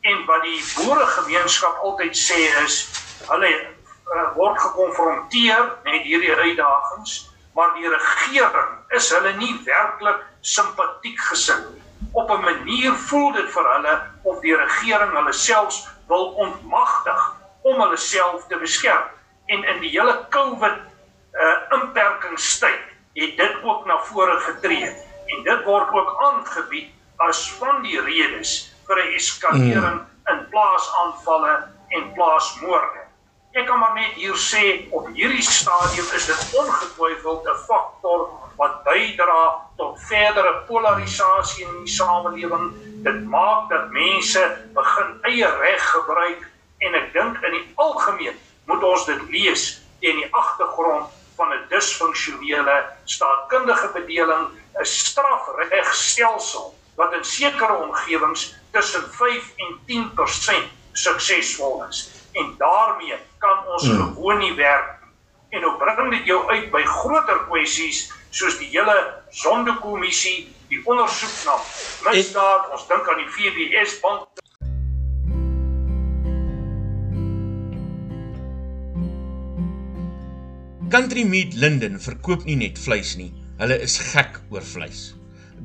[0.01, 2.79] En wat die boeregemeenskap altyd sê is,
[3.27, 11.19] hulle uh, word gekonfronteer met hierdie uitdagings, maar die regering is hulle nie werklik simpatiek
[11.31, 11.83] gesind nie.
[12.15, 17.25] Op 'n manier voel dit vir hulle of die regering hulle selfs wil ontmagtig
[17.61, 19.03] om hulle self te beskerm.
[19.45, 20.77] En in die hele COVID
[21.33, 22.88] uh inperkingstyd
[23.19, 24.89] het dit ook na vore getree
[25.29, 26.89] en dit word ook aangebied
[27.27, 30.31] as van die redes vir 'n eskalering mm.
[30.31, 31.53] in plaasaanvalle
[31.89, 33.03] en plaasmoorde.
[33.51, 38.83] Ek kan maar net hier sê op hierdie stadium is dit ongetwyfeld 'n faktor wat
[38.83, 42.73] bydra tot verdere polarisasie in die samelewing.
[43.03, 46.41] Dit maak dat mense begin eie reg gebruik
[46.77, 51.65] en ek dink in die algemeen moet ons dit lees teen die agtergrond van 'n
[51.71, 54.47] disfunksionele staatkundige bedeling,
[54.79, 62.09] 'n strafregstelsel wat in sekere omgewings tussen 5 en 10% suksesvol is.
[62.31, 64.13] En daarmee kan ons hmm.
[64.13, 64.99] gewoon nie werk
[65.49, 68.95] en nou bring dit jou uit by groter kwessies soos die hele
[69.33, 71.55] sondekommissie, die ondersoek na
[72.11, 74.27] misdaad, ons dink aan die FBS bank.
[80.89, 83.27] Country Meat Linden verkoop nie net vleis nie,
[83.59, 85.13] hulle is gek oor vleis.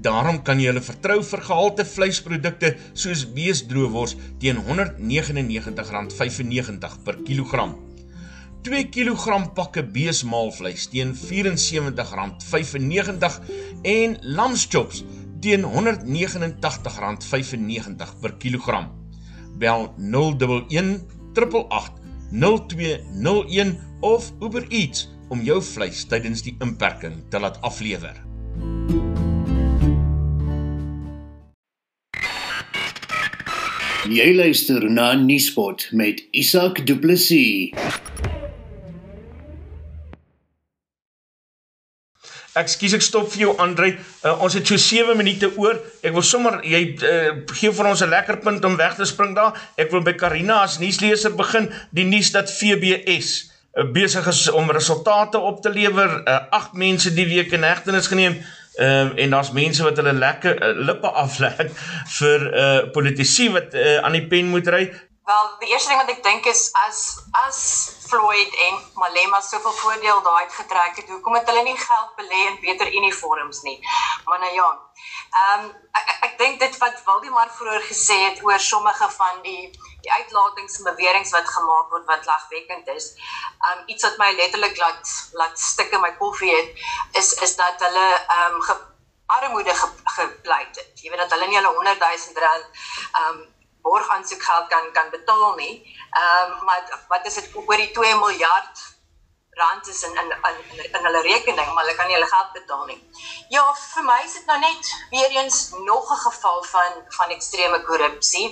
[0.05, 7.73] Daarom kan jy hulle vertrou vir gehalte vleisprodukte soos beesdroewors teen R199.95 per kilogram.
[8.69, 13.41] 2 kg pakke beesmaalvleis teen R74.95
[13.95, 14.99] en lamschops
[15.41, 18.93] teen R189.95 per kilogram.
[19.57, 21.01] Bel 011
[21.33, 28.21] 888 of Uber Eats om jou vleis tydens die inperking te laat aflewer.
[34.05, 37.73] Jy luister na Nuuspot met Isak Du Plessis.
[42.55, 43.95] Ekskuus ek stop vir jou Andre.
[44.23, 45.81] Uh, ons het so 7 minute oor.
[46.07, 49.35] Ek wil sommer jy uh, gee vir ons 'n lekker punt om weg te spring
[49.35, 49.57] daar.
[49.81, 51.73] Ek wil by Karina as nuusleser begin.
[51.91, 56.23] Die nuus dat FBS eh, besig is om resultate op te lewer.
[56.25, 58.39] 8 uh, mense die week in hegtenis geneem.
[58.75, 61.71] Ehm uh, en daar's mense wat hulle lekker uh, lippe aflek
[62.19, 64.89] vir uh politici wat uh, aan die pen moet ry.
[65.25, 66.99] Wel, die eerste ding wat ek dink is as
[67.47, 67.59] as
[68.05, 72.59] Floyd en Malema soveel voordeel daai uitgetrek het, hoekom het hulle nie geld belê in
[72.61, 73.79] beter uniforms nie?
[74.27, 74.67] Maar nou ja.
[75.41, 79.73] Ehm um, ek ek dink dit wat Waldemar vroeër gesê het oor sommige van die
[80.05, 83.09] die uitlatings en beweringe wat gemaak word wat lagwekkend is.
[83.17, 86.85] Ehm um, iets wat my letterlik laat laat stik in my koffie het
[87.23, 88.85] is is dat hulle ehm um,
[89.41, 89.73] armoede
[90.05, 91.01] gepleit het.
[91.01, 93.54] Jy weet dat hulle nie hulle 100 000 rand ehm um,
[93.87, 95.75] borgaansoekgeld kan kan betaal nie.
[96.21, 98.85] Ehm um, maar wat is dit oor die 2 miljard
[99.55, 102.85] rand is in in in, in hulle rekening, maar hulle kan nie hulle geld betaal
[102.91, 102.99] nie.
[103.55, 105.59] Ja, vir my is dit nou net weer eens
[105.91, 108.47] nog 'n geval van van ekstreme korrupsie.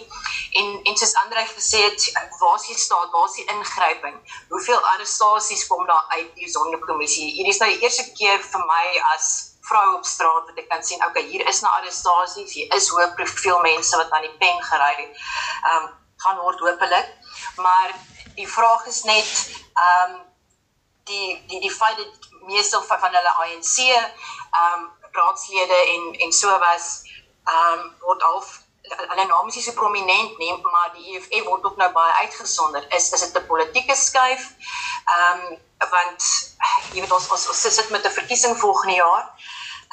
[0.61, 4.17] En en soos Andrej gesê het, waar is die staat, waar is die ingryping?
[4.49, 7.33] Hoeveel arrestasies kom daar uit die sondekommissie?
[7.33, 10.83] Hierdie is nou die eerste keer vir my as vrou op straat wat ek kan
[10.85, 14.63] sien, okay, hier is nou arrestasies, hier is hoë profiel mense wat aan die pen
[14.71, 15.09] gery.
[15.09, 15.91] Ehm um,
[16.23, 17.09] gaan word hopelik.
[17.57, 17.95] Maar
[18.35, 19.31] die vraag is net
[19.75, 20.21] ehm um,
[21.11, 26.33] die die die feit dat meeste van, van hulle ANC ehm um, raadslede en en
[26.33, 27.03] so was
[27.45, 28.45] ehm um, word al
[28.83, 32.87] hulle name is nie so prominent nie, maar die EFF word ook nou baie uitgesonder.
[32.97, 34.49] Is is dit 'n politieke skuif?
[35.15, 35.59] Ehm um,
[35.91, 36.23] want
[36.93, 39.25] jy weet ons ons, ons sit met 'n verkiesing volgende jaar.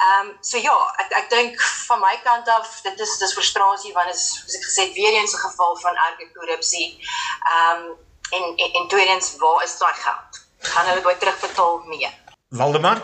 [0.00, 3.92] Ehm um, so ja, ek ek dink van my kant af dit is dis frustrasie
[3.92, 6.88] want is soos ek gesê het weer eens 'n geval van erge korrupsie.
[7.52, 7.96] Ehm um,
[8.30, 10.44] en, en en tweedens waar is daai geld?
[10.58, 12.10] Gaan hulle baie terugbetaal nee.
[12.48, 13.00] Waldemar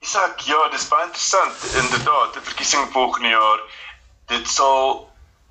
[0.00, 3.60] Isak, ja, dis baie interessant inderdaad, die verkiesing volgende jaar.
[4.26, 5.10] Dit sal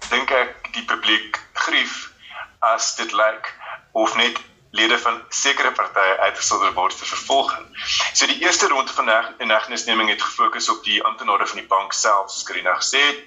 [0.10, 2.12] dink ek die publiek grief
[2.60, 3.52] as dit lyk
[3.94, 4.40] of net
[4.76, 7.68] lede van sekere partye uitgesonder word vir vervolging.
[8.14, 11.94] So die eerste ronde van die inhegtenisneming het gefokus op die amptenare van die bank
[11.94, 13.24] self, soos Karina gesê het,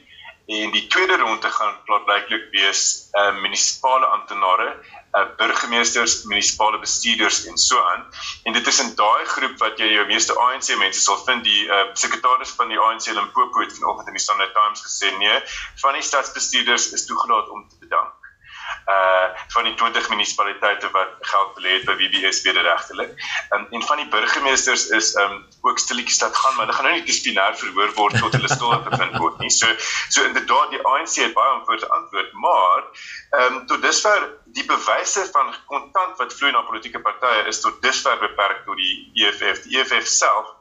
[0.49, 2.83] En die tweede ronde gaan blyklik wees
[3.13, 4.69] uh munisipale amptenare,
[5.13, 8.07] uh burgemeesters, munisipale bestuurders en so aan.
[8.43, 11.45] En dit is in daai groep wat jy jou meeste ANC mense sal vind.
[11.45, 15.43] Die uh sekretaris van die ANC Limpopo het vanoggend in die Sunday Times gesê nee,
[15.85, 18.18] van die stadsbestuurders is toegelaat om te bedank
[18.89, 23.11] uh van die 20 munisipaliteite wat geld belê het by WBS wederregtelik.
[23.51, 26.95] Um, en van die burgemeesters is um ook stilletjies dat gaan, maar hulle gaan nou
[26.97, 29.51] nie dissiplinêr verhoor word tot hulle skuldig bevind word nie.
[29.51, 29.69] So
[30.09, 32.85] so inderdaad die ANC het baie om voor te antwoord, maar
[33.43, 38.21] um tot dusver die bewyse van kontant wat vloei na politieke partye is tot dusver
[38.25, 39.67] beperk tot die EFF.
[39.67, 40.55] Die EFF self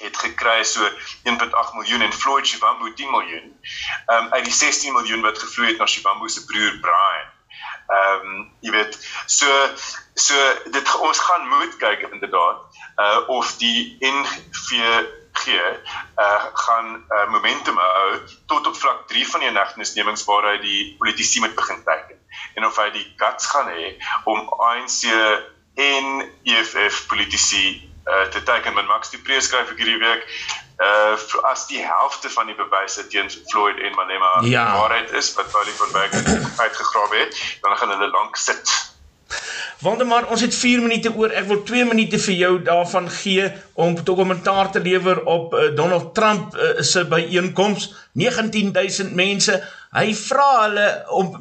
[0.00, 0.88] het gekry so
[1.28, 3.52] 1.8 miljoen en Floyd Shivambu 10 miljoen.
[4.06, 7.28] Ehm um, uit die 16 miljoen wat gevloei het na Shivambu se broer Brian.
[7.90, 9.46] Ehm um, jy weet, so
[10.14, 10.34] so
[10.70, 12.60] dit ons gaan moet kyk inderdaad
[13.02, 14.78] uh of die NVG
[15.50, 20.80] uh gaan uh, momentum hou tot op vlak 3 van die inhegtenisnemings waar hy die
[20.98, 22.18] politici moet begin teken
[22.54, 25.02] en of hy die guts gaan hê om ANC
[25.74, 30.26] en EFF politici uh, te teken met Max die Prees skryf ek hierdie week
[30.80, 34.64] uh as die helfte van die bewyse teen Floyd en Malema ja.
[34.76, 36.14] waarheid is wat Paulie van Wyk
[36.56, 38.90] uitgegrawe het dan gaan hulle lank sit
[39.80, 41.32] Waldemar, ons het 4 minute oor.
[41.32, 43.46] Ek wil 2 minute vir jou daarvan gee
[43.80, 47.88] om kommentaar te lewer op uh, Donald Trump uh, se byeenkoms.
[48.12, 49.56] 19000 mense.
[49.96, 51.32] Hy vra hulle om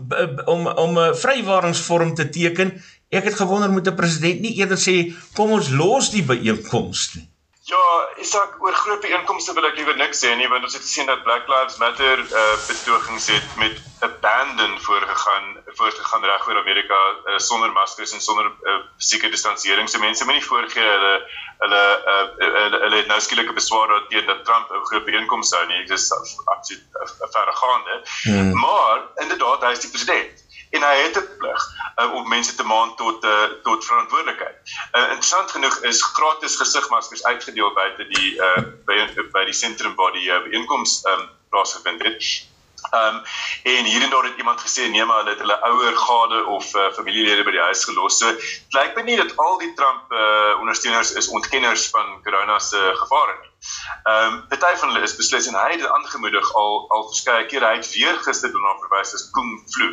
[0.45, 2.71] om om 'n vrywaringsvorm te teken
[3.09, 4.95] Ek het gewonder moet 'n president nie eerder sê
[5.33, 7.27] kom ons los die byeenkomste nie.
[7.69, 7.85] Ja,
[8.17, 11.23] Isak, oor groot byeenkomste wil ek liewer niks sê nie want ons het gesien dat
[11.23, 13.75] Black Lives Matter uh betogings het met
[14.07, 19.89] abandon voorgegaan voorgegaan reg oor Amerika uh, sonder maskers en sonder uh, seker distansiering.
[19.89, 21.13] So mense moet nie voorgee hulle
[21.63, 21.83] hulle
[22.13, 25.65] uh hulle, hulle het nou skielik 'n beswaar daarteen dat Trump 'n groot byeenkoms hou
[25.67, 25.81] nie.
[25.85, 26.11] Dit is
[26.45, 26.85] absoluut
[27.37, 28.01] verregaande.
[28.23, 28.53] Hmm.
[28.59, 31.61] Maar inderdaad, hy is die president en hy het 'n plig
[31.95, 34.57] uh, om mense te maan tot uh, tot verantwoordelikheid.
[34.91, 38.97] Uh, interessant genoeg is gratis gesigmaskers uitgedeel buite die uh, by
[39.31, 42.48] by die sentrum waar die uh, byeenkoms um, plaasgevind het.
[42.91, 43.21] Ehm um,
[43.63, 46.75] en hier en daar het iemand gesê nee maar hulle het hulle ouer gade of
[46.75, 48.17] uh, familielede by die huis gelos.
[48.17, 48.31] So
[48.77, 53.35] lyk my nie dat al die Trump uh, ondersteuners is ontkenners van corona se gevare
[53.41, 53.51] nie.
[54.03, 57.65] Ehm um, party van hulle is beslis en hy het aangemoedig al al verskeie kere
[57.65, 59.89] hy het weer gister daarna verwys as kung flu.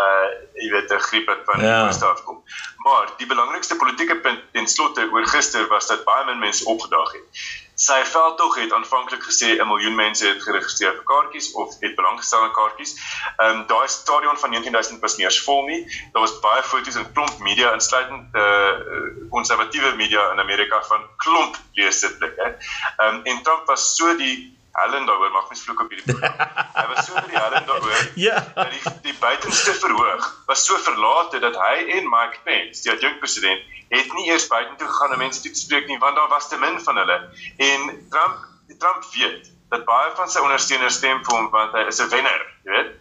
[0.00, 0.28] Uh
[0.60, 1.66] jy weet 'n griep wat van ja.
[1.66, 2.42] die ooste af kom.
[2.84, 7.12] Maar die belangrikste politieke punt ten slotte oor gister was dat baie min mense opgedaag
[7.12, 7.44] het.
[7.80, 12.42] Sy veldtog het aanvanklik gesê 'n miljoen mense het geregistreer vir kaartjies of het belanggestel
[12.42, 12.92] aan kaartjies.
[13.36, 15.80] Ehm um, daai stadion van 19000 was nie eens vol nie.
[16.12, 21.08] Daar was baie foto's en klomp media insluitend eh uh, konservatiewe media in Amerika van
[21.16, 22.56] klomp leesitblikke.
[22.96, 26.36] Ehm um, en Trump was so die Helen daaroor mag mens vloek op hierdie program.
[26.74, 28.10] Hy was so die Helen daaroor.
[28.26, 28.38] ja.
[28.54, 33.18] Dat die die buitenste verhoog was so verlate dat hy en Mike Pence, die adjunkt
[33.18, 33.60] president,
[33.90, 36.58] het nie eers buitentoe gegaan om mense toe te spreek nie want daar was te
[36.58, 37.18] min van hulle.
[37.56, 38.46] En Trump,
[38.78, 42.42] Trump weet dat baie van sy ondersteuners stem vir hom want hy is 'n wenner,
[42.64, 42.96] jy weet.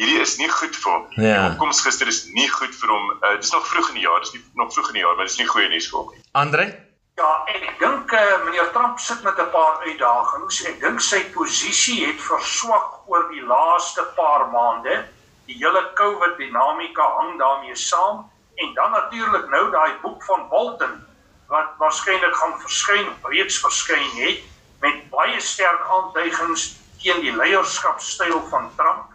[0.00, 1.02] Hierdie is nie goed vir hom.
[1.20, 1.34] Ja.
[1.36, 3.10] Die opkoms gister is nie goed vir hom.
[3.18, 5.16] Uh, dit is nog vroeg in die jaar, dis nie nog vroeg in die jaar,
[5.16, 6.24] maar dit is nie goeie nuus vir hom nie.
[6.32, 6.64] Andre
[7.20, 10.60] Ja, ek dink eh uh, meneer Trump sit met 'n paar uitdagings.
[10.68, 14.94] Ek dink sy posisie het verswak oor die laaste paar maande.
[15.46, 20.94] Die hele COVID dinamika hang daarmee saam en dan natuurlik nou daai boek van Bolton
[21.48, 24.40] wat waarskynlik gaan verskyn, reeds verskyn het
[24.80, 26.66] met baie sterk aanduigings
[27.02, 29.12] teen die leierskapstyl van Trump.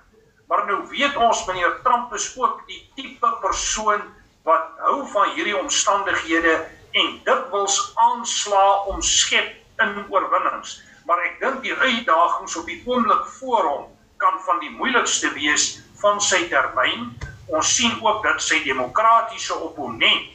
[0.47, 4.01] Maar nou weet ons meneer Trump is ook die tipe persoon
[4.43, 10.77] wat hou van hierdie omstandighede en dikwels aansla om skep in oorwinnings.
[11.05, 13.85] Maar ek dink die uitdagings op die oomblik voor hom
[14.21, 17.11] kan van die moeilikste wees van sy termyn.
[17.47, 20.33] Ons sien ook dat sy demokratiese opponent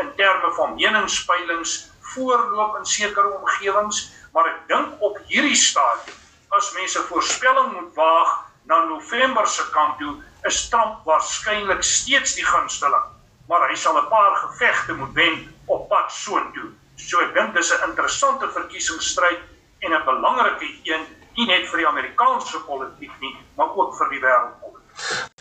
[0.00, 1.78] in terme van meningspeilings
[2.12, 6.18] voorloop in sekere omgewings, maar ek dink op hierdie stadium
[6.52, 8.32] as mense voorspelling moet waag
[8.68, 13.06] na November se kant toe, is Trump waarskynlik steeds die gunsteling,
[13.48, 16.70] maar hy sal 'n paar gevegte moet wen op pad soontoe.
[16.96, 19.40] So ek dink dis 'n interessante verkiesingsstryd
[19.80, 21.06] en 'n belangrike een
[21.36, 24.72] nie net vir die Amerikaanse politiek nie, maar ook vir die wêreldpolitiek.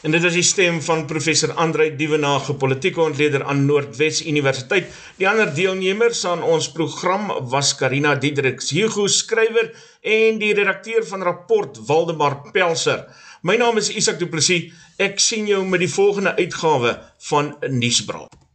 [0.01, 4.89] En dit is die stem van professor Andrei Dievenage, politieke ontleder aan Noordwes Universiteit.
[5.19, 11.23] Die ander deelnemers aan ons program was Karina Diedriks, Hugo skrywer en die redakteur van
[11.23, 13.05] rapport Waldemar Pelser.
[13.43, 14.71] My naam is Isak Du Plessis.
[14.97, 16.97] Ek sien jou met die volgende uitgawe
[17.29, 18.41] van Nuusbraak.